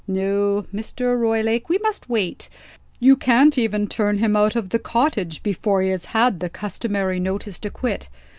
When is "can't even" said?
3.15-3.85